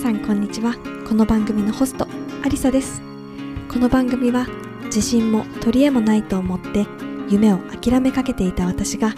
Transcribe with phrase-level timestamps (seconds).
[0.00, 0.76] さんこんにちは。
[1.06, 2.08] この番組のホスト
[2.42, 3.02] アリサです。
[3.70, 4.46] この番組は
[4.84, 6.86] 自信も取り柄もないと思って
[7.28, 9.14] 夢を諦めかけていた私が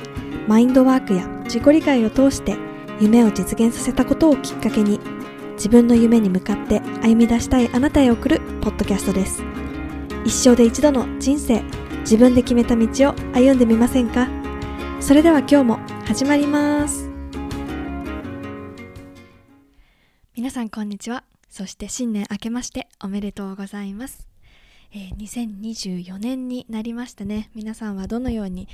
[0.48, 2.56] マインドワークや自己理解を通して
[2.98, 4.98] 夢を実現させたことをきっかけに
[5.52, 9.44] 自分の夢に向かって歩み出したいあなたへ送るポッドキャストです。
[10.24, 11.62] 一生で一度の人生
[12.00, 14.28] 自分で決めた道を歩んでみませんか？
[14.98, 17.11] それでは今日も始まります。
[20.42, 21.22] 皆さんこんにちは。
[21.48, 24.26] そして新年明けましておめでとうございます、
[24.92, 27.52] えー2024年になりましたね。
[27.54, 28.66] 皆さんはどのように、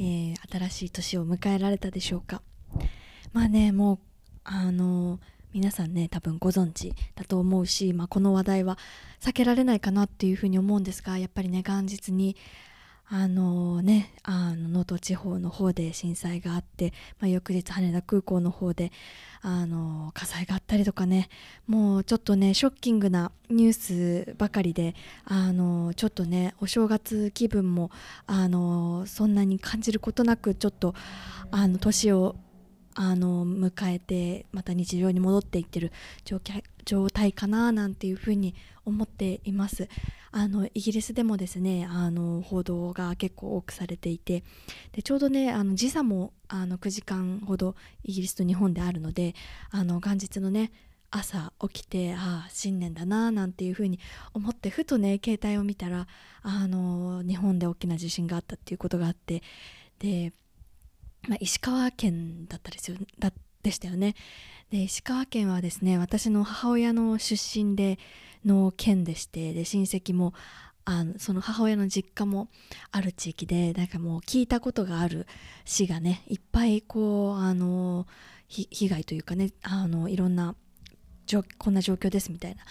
[0.00, 2.42] えー新しい年を迎えられたでしょうか。
[3.32, 3.98] まあねもう
[4.42, 5.20] あのー
[5.52, 8.76] 皆さんね多分ご存知だと思うし、まあ、この話題は
[9.20, 12.36] 避けられないかなっていうふうに思うんですがやっぱりね元日に
[13.14, 18.90] あのねあの能登地方の方で震災があって、まあ、翌日羽田空港の方で
[19.42, 21.28] あの火災があったりとかね
[21.66, 24.94] もうちょっとねショッキングなニュースばかりで
[25.26, 27.90] あのちょっとねお正月気分も
[28.26, 30.94] あのそんなに感じることなくちょっと
[31.50, 32.36] あの年を
[32.94, 35.92] あの迎えてまた日常に戻っていってる
[36.24, 38.54] 状況状態かななんていうふうに
[38.84, 39.88] 思っています。
[40.32, 44.42] あのイギリスでもですねあの報道が結構多くされていて
[44.92, 49.34] でちょうどねあの時差もあの9時間ほどイギリスと日本であるので
[49.70, 50.72] あの元日のね
[51.10, 54.00] 朝起きてああ新年だななんていうふうに
[54.32, 56.06] 思ってふとね携帯を見たら
[56.42, 59.42] あの日本で大きな地震があったっていうことがあって
[59.98, 60.32] で
[61.28, 64.14] まあ、石川県だったですよだでしたよね。
[64.70, 67.98] で石川県はですね私の母親の出身で
[68.44, 70.34] の県でしてで親戚も
[70.84, 72.48] あのその母親の実家も
[72.90, 75.26] ある地域でなんかもう聞いたことがある
[75.64, 78.06] 市がねいっぱいこうあの
[78.48, 80.56] 被害というかねあのいろんな
[81.58, 82.62] こんな状況ですみたいな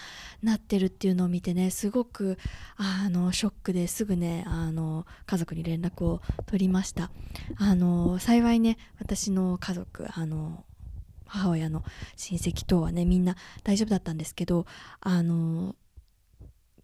[0.42, 2.38] なってるっていうのを見てねすごく
[2.76, 7.10] あのショックですぐねあの家族に連絡を取りました。
[7.56, 10.64] あの幸いね私の家族あの
[11.26, 11.82] 母親の
[12.16, 14.66] 親戚等はねみんな大丈夫だったんですけど
[15.00, 15.74] あの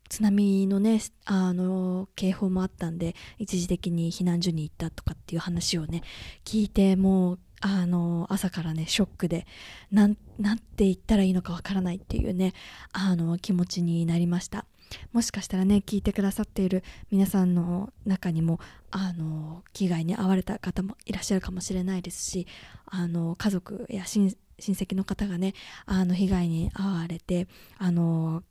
[0.09, 6.03] 津波のねあの警報もあったんで一時的に避難所に行ったとかっていう話をね
[6.45, 9.47] 聞いてもうあの朝からねショックで
[9.91, 12.55] なんて言ったらいいのかわからないっていうね
[12.93, 14.67] あの気持ちになりました。
[15.13, 18.59] もしかしたらね聞いてくださっている皆さんの中にも
[18.91, 22.47] あの危害に遭われた方もいらっしゃるかもしれないですし
[22.87, 25.55] あの家族や親親戚の方がね
[25.87, 28.43] あの被害に遭われてあの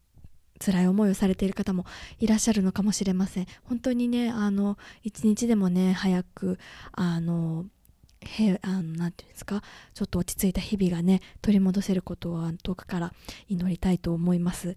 [0.59, 1.85] 辛い思いをされている方も
[2.19, 3.47] いらっしゃるのかもしれません。
[3.63, 6.59] 本当にねあの一日でもね早く
[6.93, 7.65] あの
[8.21, 9.61] へあのなんていうんですか？
[9.93, 13.13] ちょっと落ち着いた日々がね取り戻せることを遠くから
[13.47, 14.75] 祈りたいと思います。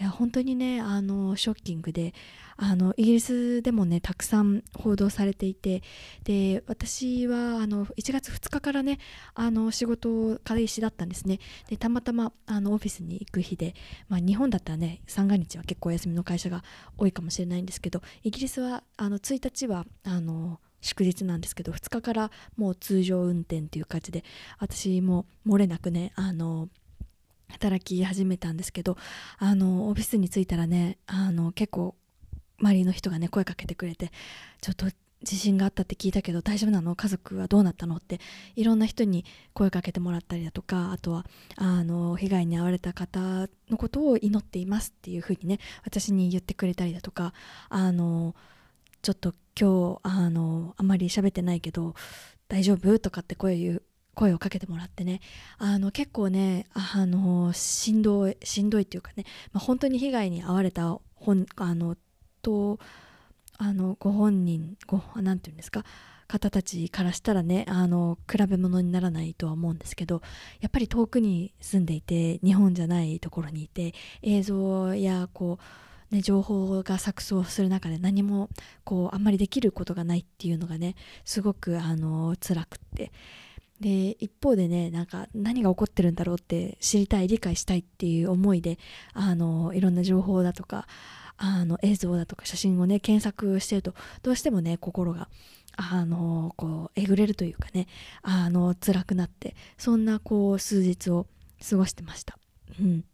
[0.00, 2.14] いや本当にねあのショッキングで
[2.56, 5.82] あのイギリスでもねたくさん報道されていて
[6.22, 9.00] で私はあの1月2日からね
[9.34, 11.40] あの仕事開始だったんですね。
[11.68, 13.74] でたまたまあのオフィスに行く日で、
[14.08, 16.62] まあ、日本だったらね三が日は結構お休みの会社が
[16.96, 24.24] 多いかもしれないんですけどイギリスはあの1日はあの祝日なんですけど2日からもう通常運転っていう感じで
[24.58, 26.68] 私も漏れなくねあの
[27.48, 28.96] 働き始めたんですけど
[29.38, 31.94] あのオフィスに着いたらねあの結構
[32.60, 34.10] 周りの人がね声かけてくれて
[34.60, 34.86] ちょっと
[35.22, 36.94] 地震があったって聞いたけど大丈夫なの？
[36.94, 37.96] 家族はどうなったの？
[37.96, 38.20] って
[38.54, 47.32] いろんな人に声かけてもらったりだとかあとはあの被害に遭われた方のことを祈っていますっていうふうにね私に言ってくれたりだとか
[47.68, 48.36] あの
[49.02, 51.94] ちょっと今日あのあんまり喋ってないけど
[52.46, 52.98] 大丈夫？
[53.00, 53.82] とかって声を言う
[54.14, 55.20] 声をかけてもらってね。
[55.58, 61.96] あの結構ねあのしんどいしんどいっていうかね、まあ、本当に被害に遭われた本あの
[62.42, 62.78] と
[63.56, 65.84] あのご本人ごなんていうんですか
[66.28, 70.22] 方たちからしたらねあの比べ物にならないとは思うんですけど
[70.60, 75.64] やっぱり遠くに住んでいて日本じゃないところにいて映像やこう
[76.10, 78.48] ね、情報が錯綜する中で何も
[78.84, 80.94] こうあんまりできることがないっていうのがね
[81.24, 83.12] すごくあの辛くって
[83.80, 88.78] で一方でねなんか何が起こってるんだろうって知りたい理解したいっていう思いで
[89.12, 90.86] あのいろんな情報だとか
[91.36, 95.28] あの映像だとか写真をね検索してるとどうしてもね心が
[95.76, 97.86] あのこうえぐれるというかね
[98.22, 101.26] あの辛くなってそんなこう数日を
[101.68, 102.38] 過ごしてました。
[102.80, 103.04] うん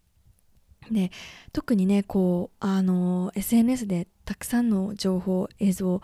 [0.90, 1.10] で
[1.52, 6.00] 特にねこうあの SNS でたくさんの情報映像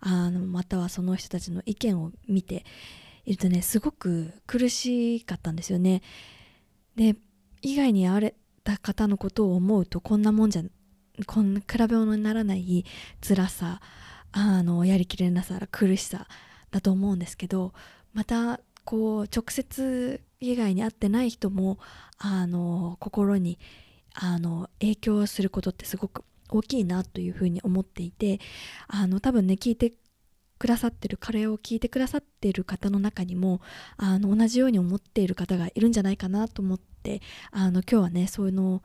[0.00, 2.64] あのまたはその人たちの意見を見て
[3.24, 6.02] いるとねすごく苦しかったんですよね。
[6.96, 7.16] で
[7.62, 10.62] 被害に遭われた方のことを思うとこんなもんじゃ
[11.26, 12.84] こんな比べ物にならない
[13.26, 13.80] 辛さ
[14.32, 16.26] あのやりきれなさ苦しさ
[16.70, 17.72] だと思うんですけど
[18.12, 21.78] またこう直接被害に遭ってない人も
[22.18, 23.58] あの心に
[24.14, 28.40] あの影響することってすごく大きいなというふうに思っていて
[28.86, 29.92] あの多分ね聞いて
[30.58, 33.60] くださってるカレーを聞いてくださっている方の中にも
[33.96, 37.20] あの同じように思っている方がいるんじゃないかなと思って
[37.50, 38.82] あの今日はねそういうの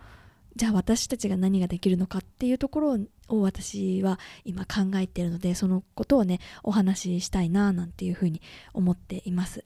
[0.55, 2.97] じゃあ私たちが何ができるのかっていうところ
[3.29, 8.41] を私は今考えているのでそのことをねお話ししたいななんていうふうに
[8.73, 9.63] 思っています。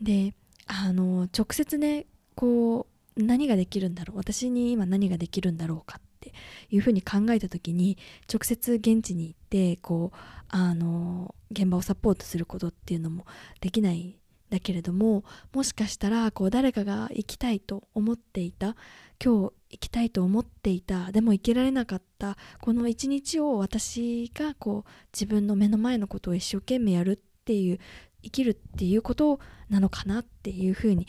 [0.00, 0.34] で
[0.66, 2.06] あの直接ね
[2.36, 6.32] こう何ができるんだろう私に今何ができるんだろうかって
[6.70, 7.98] いうふうに考えた時に
[8.32, 10.16] 直接現地に行ってこう
[10.48, 13.26] あの現場をサポートすることっていうのも
[13.60, 14.14] できないん
[14.50, 18.76] だけれどももしかしたらこう誰かが行きたいと思っていた
[19.22, 27.78] 今日行きたいと思っていたでも行けられなかったこの一日を私がこう自分の目の前のことを一生懸命やるっていう
[28.22, 31.06] 生きるっていうことなのかなっていうふうに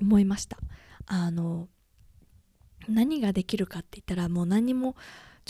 [0.00, 0.58] 思いました。
[1.08, 1.68] あの
[2.86, 4.94] 何ができるかって言ったらもう何も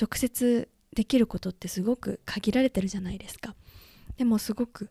[0.01, 3.55] 直接できることってすごく限られてるじゃないですか
[4.17, 4.91] でもすごく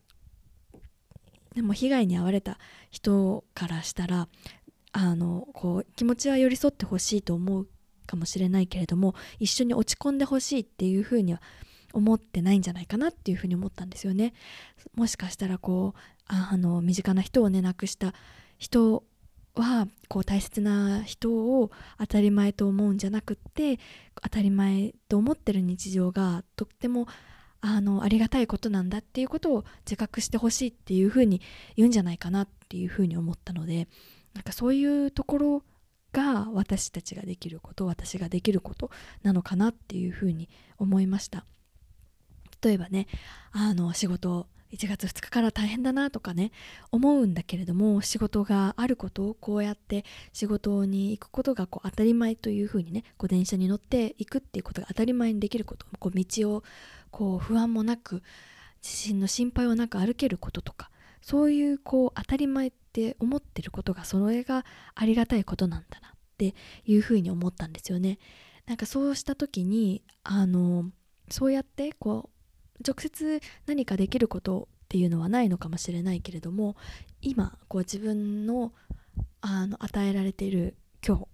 [1.56, 2.60] でも被害に遭われた
[2.92, 4.28] 人からしたら
[4.92, 7.68] あのこう気持ちは寄り添ってほしいと思う
[8.06, 11.42] かもしれないけれども一緒に落ち込んでほしいっていうふうには
[11.94, 14.34] 思ってないんじゃないかなっていうふうに思ったんですよね。
[14.96, 18.14] もしかしたらこうあの身近な人をね亡くした
[18.58, 19.04] 人
[19.62, 23.80] はこう大切な人を当たり前と思うんじゃなくって
[24.22, 27.08] 当たり前と思ってる日常がとっても
[27.62, 31.42] あのありがたいことなんだっていうことを自覚してほしいっていうふうに
[31.76, 33.88] 言うんじゃないかなっていうふうに思ったので
[34.34, 35.64] なんかそういうところ
[36.14, 38.92] が私たちができること私ができること
[39.24, 41.46] なのかなっていうふうに思いました。
[42.64, 43.08] 例えばね
[43.52, 46.52] あの仕事1月2日から大変だなとかね
[46.92, 56.64] 思うんだけれども仕事があることをこうやって仕事に行くことがこう当たり前というふうにねこう電車に乗っていくっていうことが当たり前にできることこう道を
[57.12, 58.24] こう不安もなく
[58.84, 60.90] 自身の心配はなく歩けることとか
[61.22, 64.66] そういうこう当たり前って思ってることがそれが
[64.96, 66.56] ありがたいことなんだなって
[66.86, 68.20] いうふうに思ったんですよね。
[68.66, 70.92] なんかそうした時にあの
[71.30, 72.37] そうやってこう
[72.86, 76.76] 直接何かできることっていうのはないのかもしれないけれども
[77.22, 78.74] 今こう自分の
[79.42, 80.76] あの与えられている
[81.06, 81.28] 今日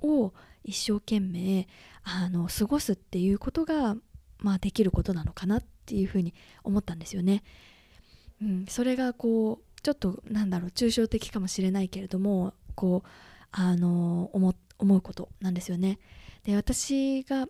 [0.00, 0.32] を
[0.64, 1.68] 一生懸命
[2.02, 3.96] あの過ごすっていうことが、
[4.38, 6.34] まあ、できることなのかなっていうふうに
[6.64, 7.42] 思ったんですよね。
[8.42, 13.08] うん、それがこうちょっとなんだろう抽象的かもしれないけれどもこう
[13.52, 14.54] あの思
[14.96, 15.98] うことなんですよね。
[16.44, 17.48] で私が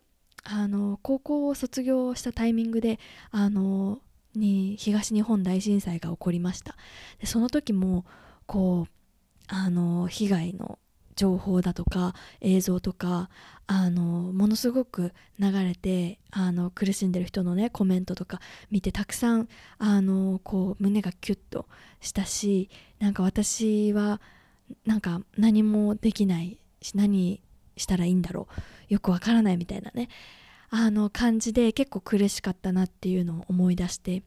[0.49, 2.99] あの高校を卒業したタイミングで
[3.31, 3.99] あの
[4.35, 6.77] に東日本大震災が起こりました。
[7.21, 8.05] でその時も
[8.47, 8.93] こう
[9.49, 10.79] あの被害の
[11.17, 13.31] 情報だとか映像とか
[13.67, 18.41] あのものすごく流れてあの苦しんでる人のねコメントとか
[18.71, 21.67] 見てたくさんあのこう胸がキュッと
[22.01, 22.69] したし
[23.01, 24.21] なんか私は
[24.85, 27.41] なんか何もできないし何
[27.77, 28.47] したらいいんだろ
[28.91, 30.09] うよくわからないみたいなね。
[30.71, 34.23] あの感じで結構苦しかったなっていうのを思い出して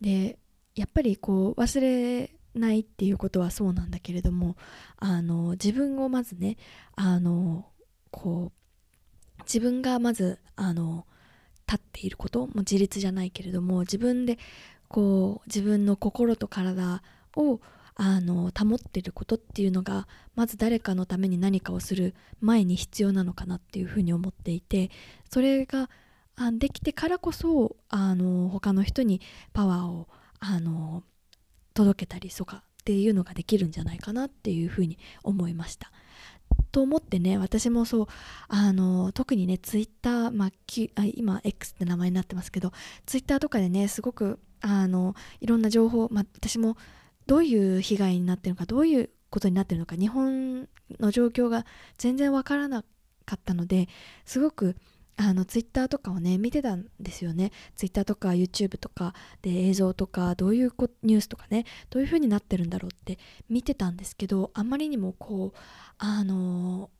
[0.00, 0.38] で
[0.74, 4.56] やっぱりこう忘れないっていうことはそうなんだけれども
[4.98, 6.56] あの自分をまずね
[6.96, 7.66] あの
[8.10, 8.52] こ
[9.38, 11.06] う自分がまずあの
[11.66, 14.38] 立っていることも自立じゃないけれども自分で
[14.88, 17.02] こう自分の心と体
[17.36, 17.60] を
[17.94, 24.90] あの保っていることっていうのがまず誰かのために何かをする前に必要なのかなっていうふうに思っていて
[25.30, 25.90] それが
[26.58, 29.20] できてからこそあの他の人に
[29.52, 30.08] パワーを
[30.40, 31.04] あの
[31.74, 35.92] 届けたりとかっていうのができるんじゃないかなっていうふうに思いました。
[36.70, 38.06] と思ってね私もそう
[38.48, 40.50] あの特にねツイッター、まあ、
[41.14, 42.72] 今 X って名前になってますけど
[43.06, 46.76] ツイッターとかでねすごくあのいろんな情報、まあ、私も
[47.26, 50.68] どういう被害になってるのかどういうことになってるのか日本
[51.00, 51.64] の状況が
[51.98, 52.82] 全然わからな
[53.24, 53.88] かったので
[54.24, 54.76] すごく
[55.16, 57.52] あのツイッターとかをね見てたんですよね。
[57.76, 65.58] ツイッターとか YouTube とかで映像とかどういうニュースとかねどういう風になってるんだろうって見てたんですけどあまりにもこう
[65.98, 66.90] あの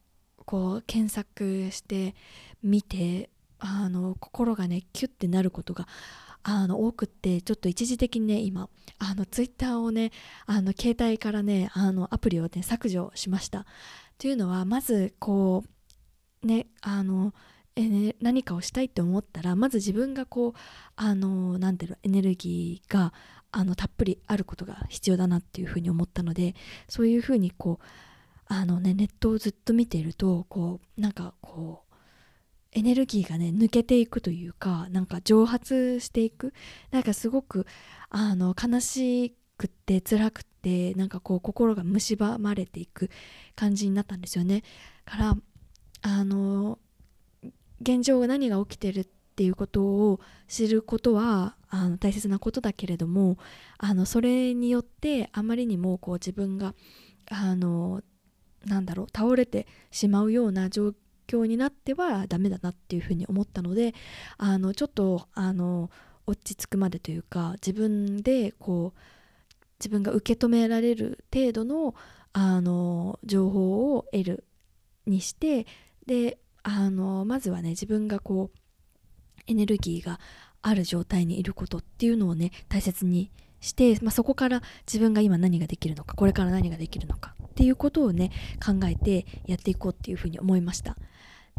[0.44, 2.14] こう検索して
[2.62, 5.86] 見てあの心がねキュッてなることが
[6.42, 8.68] あの多くってちょっと一時的にね今
[8.98, 10.10] あのツイッターをね
[10.46, 13.66] あの携帯からねあのアプリをね削除しました。
[14.18, 15.64] というのはまずこ
[16.42, 17.32] うねあの
[17.74, 20.52] えね、何かをしたいって思ったらまず自分がこう
[20.94, 23.14] あのなんていうのエネルギーが
[23.50, 26.54] あのたっぷりあることが必要だなっていうふうに思ったので
[26.88, 27.84] そういうふうにこう
[28.46, 31.81] あの、ね、ネットをずっと見ているとこうなんかこう
[32.72, 36.54] エネルギーがね抜けていくというかなんか蒸発していく
[36.90, 37.66] なんかすごく
[38.08, 43.10] あの悲しくって辛くってなんかこう心が蝕まれていく
[43.54, 44.62] 感じになったんですよね。
[45.04, 45.36] から
[46.02, 46.78] あの
[47.80, 53.38] 現状何が起きてるっていうことを知ることはあの大切なことだけれども
[53.78, 56.74] あのそれによってあまりにもこう自分が
[57.30, 58.02] あの
[58.66, 60.92] なんだろう倒れてしまうような状
[61.26, 63.94] 況になってはダメだなっていうふうに思ったので
[64.38, 65.90] あのちょっとあの
[66.26, 69.00] 落ち着くまでというか自分でこう
[69.80, 71.94] 自分が受け止められる程度の
[72.34, 74.44] あの情報を得る
[75.06, 75.66] にして
[76.06, 78.58] であのまずはね自分がこう
[79.46, 80.20] エネルギーが
[80.62, 88.30] ある状態にいることっていうのをね大切にして、まあ、そこから自分が今何ができるのかこれから何ができるのかっていうことをね
[88.64, 90.96] 考えてやっていこうっていうふうに思いました。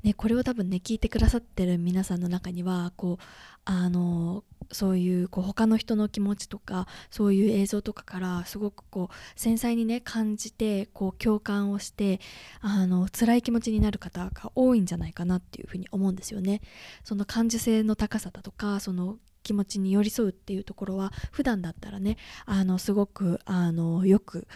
[0.03, 3.24] ね、これを多分ね聞いてくださってる皆さんの中にはこう
[3.63, 12.19] あのそういうこう他の人の気持ちとかそういう映像とかからすごくこう繊細にね感じてこう共感をして
[12.60, 16.62] あの辛い気持ちになる方が多いんじゃないかなっていうふうに思うんですよね。
[17.05, 24.48] その感受性の高さだとかその気持ちに寄り添うっていうところは普段だったらねあのすごくあのよく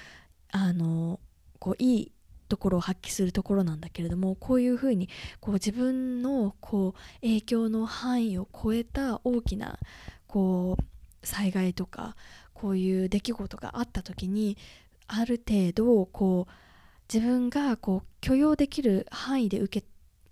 [0.51, 1.19] あの
[1.59, 2.11] こういい
[2.47, 9.79] ところを発揮するところなんだけれどもこういうふうにこう自分のこう影響の範囲を超えた大きな
[10.27, 12.15] こう災害とか
[12.53, 14.57] こういう出来事があった時に
[15.07, 16.51] ある程度こう
[17.13, 19.87] 自分がこう許容できる範囲で受け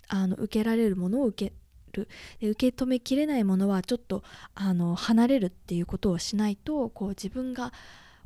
[0.08, 1.52] あの受けられるものを受け
[1.92, 2.08] る
[2.40, 4.22] で受け止めきれないものはちょっと
[4.54, 7.72] あの離れるっていうことをしないとこう自分が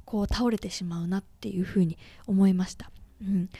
[0.04, 2.90] こう倒れてしまうなっていうふうに思いました。
[3.20, 3.50] うん、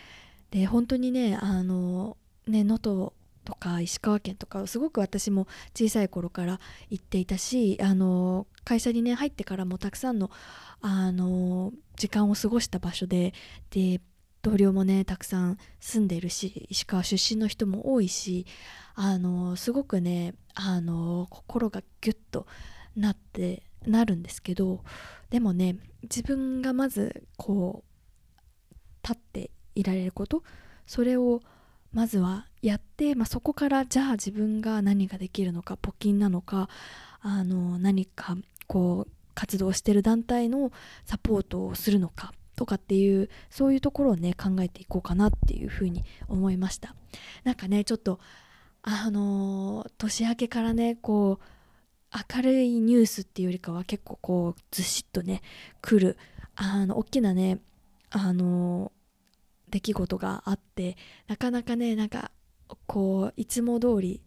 [0.51, 3.13] で本当にねあのね能登
[3.45, 10.31] とか石川県とかすごく私も小さい頃から行っていたしあの会社にね入ってからもたくさんの
[10.83, 13.35] あの時間を過ごした場所で
[13.71, 14.01] で
[14.43, 18.47] 同僚もねたくさん住んでるし石川出身の人も多いし
[18.95, 22.47] あのすごくねあの心がギュッと
[22.97, 24.83] なってなるんですけど
[25.31, 27.90] でもね自分がまずこう
[29.03, 30.43] 立っていられること。
[30.87, 31.41] それを
[31.93, 36.69] まずはやって、まあ、そこからじゃあ自分が何ができるのか募金なのか
[37.21, 40.71] あの何かこう活動してる団体の
[41.05, 46.95] サポートをするのかとかっていうそういうところをね考えていこうかなっていうふうに思いました。
[47.43, 48.21] なんかねちょっと
[48.83, 55.43] あの年明けからねこう明るいニュースっていうよりかは結構こうずしっとね
[55.81, 56.19] 来る
[56.55, 57.61] あの大きなね
[58.11, 58.93] あの
[59.69, 60.97] 出来事があって
[61.29, 62.31] なかなかねなんか
[62.87, 64.23] こういつも通り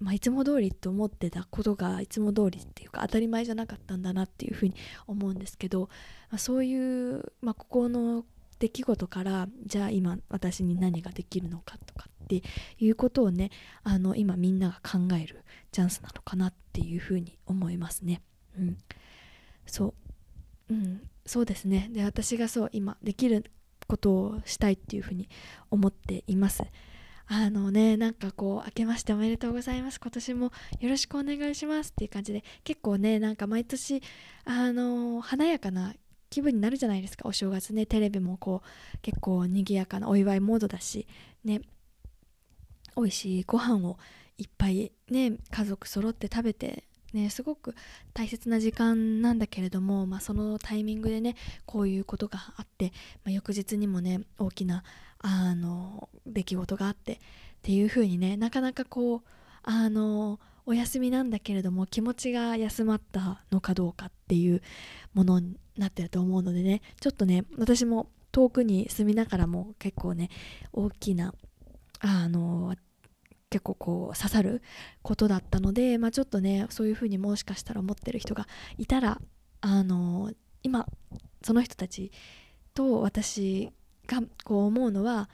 [0.00, 4.74] まあ、いつも通りと思ってたことがいつも通りっていうか当たり前じゃなかったんだなっていうふうに
[5.06, 5.88] 思うんですけど、
[6.30, 8.24] まあ、そういう、まあ、ここの
[8.58, 12.42] 出来事からじゃあ今私に何ができるのかとかって
[12.78, 13.50] いうことをね
[13.82, 18.22] あの今みんなが考えるチャンスなのかなっていうふうに思いますね。
[18.58, 18.78] うん、
[19.66, 19.94] そう、
[20.70, 23.50] うん、そうですねで私がそう今できる
[23.86, 25.28] ことをしたいっていうふうに
[25.70, 26.64] 思っています。
[27.26, 29.98] あのね、なんかこう、明けましておめでとうございます。
[29.98, 34.02] 今年もよろしくお願いしますっていう感じで、結構ね、なんか毎年、
[34.44, 35.94] あの、華やかな
[36.28, 37.86] 気分になるじゃないですか、お正月ね。
[37.86, 41.06] テレビもこう、結構賑やかなお祝いモードだし、
[41.44, 41.62] ね、
[42.96, 43.98] 美味しいご飯を
[44.36, 47.74] いっぱいね、家族揃って食べて、ね、すごく
[48.12, 52.92] 大切な時間なんだけれども、まあ、そのタイミングでねこういうことがあって、
[53.24, 54.82] まあ、翌日にもね大きな
[55.20, 57.18] あの出来事があってっ
[57.62, 59.22] ていう風にねなかなかこう
[59.62, 64.60] あのお休みなんだけれども気持ちが休まったのかどうかっていう
[65.14, 70.30] ものになってると思うのでねちょっとね私も遠くに住みながらも結構ね
[70.72, 71.34] 大きな
[72.00, 72.74] あの
[73.54, 74.62] 結構こう刺さる
[75.02, 79.20] ことだったので、まあ、ちょっとねそういうふうにもしかしたら思ってる人がいたら
[79.60, 80.32] あの
[80.64, 80.88] 今
[81.40, 82.10] その人たち
[82.74, 83.70] と私
[84.08, 85.30] がこう思うのは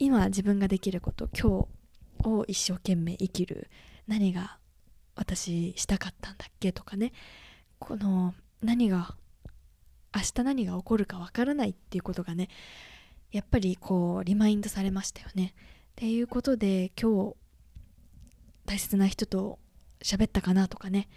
[0.00, 1.68] 今自分ができること今
[2.24, 3.70] 日を一生懸命生きる
[4.08, 4.58] 何が
[5.14, 7.12] 私したかったんだっけとかね
[7.78, 9.14] この何が
[10.12, 12.48] 明日何が起こるかわからないっていうことがね
[13.30, 15.54] やっぱりこうリマインドされましたよね。
[15.92, 17.36] っていうことで今日
[18.72, 19.58] 大切な人と
[20.02, 21.10] 喋ったかなとかね。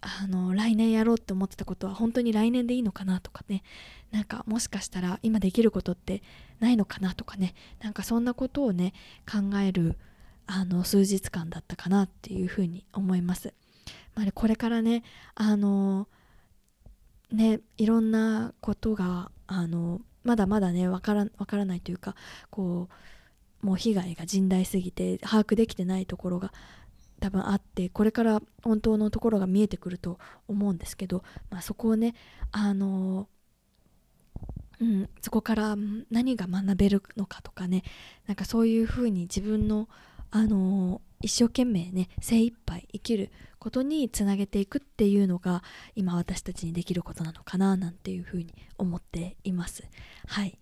[0.00, 3.62] あの来年やろうって思ってたことは本当に来年でいいのかなとかね。
[4.10, 6.22] なんかもしかしたら今できることって
[6.58, 7.54] ないのかなとかね。
[7.80, 8.94] なんかそんなことをね
[9.30, 9.96] 考える
[10.48, 13.54] あの数日間だったかなっていうふうに思います。
[14.16, 15.04] まあ、ねこれからね
[15.36, 16.08] あの
[17.30, 22.16] ねいろんなことがあのまだまだねわからからないというか
[22.50, 22.88] こ
[23.62, 26.52] うもう被害が甚大すぎて把握できてないところが
[27.20, 32.14] 多分あってこれから本当のところが見えてくると思うんですけど、まあ、そこをね
[32.52, 33.28] あの
[34.80, 35.76] うん、そこから
[36.10, 37.82] 何が学べるのかとかね
[38.26, 39.88] なんかそういうふうに自分の、
[40.30, 45.64] あの一生懸命ね精一杯生きることにつなげていくっていうのが
[45.96, 49.82] 今私たちにできることなのかななんていうふうに思っています。
[50.28, 50.58] はい。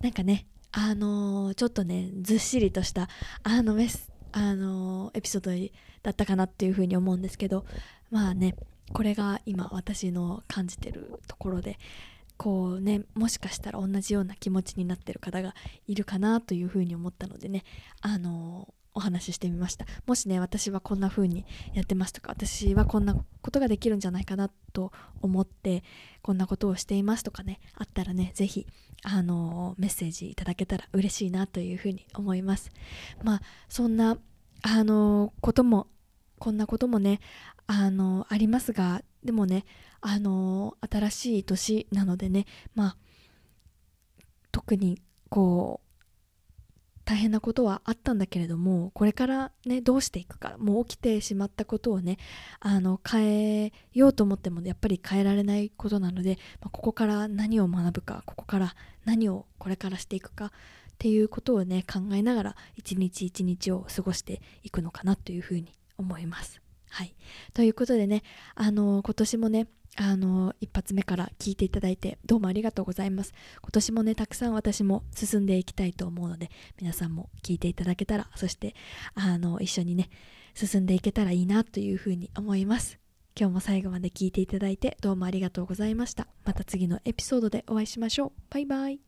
[0.00, 3.08] なんかねあの、ちょっとねずっしりとした
[3.42, 7.64] あのメスあのエピソードだったかなっていうふうに思うんですけど
[8.10, 8.54] まあね
[8.92, 11.78] これが今私の感じてるところで
[12.36, 15.54] こうねもしかしたら同じような気持ちになってる方が
[15.86, 17.64] いるかなというふうに思ったのでね
[18.00, 19.86] あのお話ししてみました。
[20.06, 24.92] もしね私はこんな風にやってますとか私はこんなことができるんじゃないかなと
[25.22, 25.84] 思って
[26.22, 28.66] こんなことをしていますとかねあったらね是非
[29.02, 32.70] あのメッセージいただけたら嬉しいなというふうに思います。
[33.22, 34.18] まあそんな
[34.62, 35.86] あのことも
[36.38, 37.20] こんなこともね
[37.66, 39.64] あのありますがでもね
[40.00, 42.96] あの新しい年なのでねまあ
[44.52, 45.87] 特にこう
[47.08, 52.18] 大変なことはあったんだけれどもこれからねどうしていくかもう起きてしまったことをね
[52.60, 58.74] あの変えようと思ってもやっぱり変えられないことなので、まあ、ここから何を学ぶかここから
[59.06, 60.50] 何をこれからしていくかっ
[60.98, 66.60] ていうことをね考えながら一日一日を過ごしていくのかなというふうに思います。
[66.90, 67.14] はい、
[67.54, 68.22] ということでね
[68.54, 69.66] あの今年もね
[70.00, 73.32] あの一発目から聞いていただいてどうもありがとうございます。
[73.60, 78.76] 今年もねたくさん私も進んでいきたいと思うので皆さんも聞いていただけたらそして
[79.14, 80.08] あの一緒にね
[80.54, 83.00] 進んでいけたらいいなというふうに思います。
[83.38, 86.28] 今日も最後まで聞いていただいてどうもありがとうございました。
[86.44, 88.32] また次のエピソードでお会いしましょう。
[88.50, 89.07] バイバイ。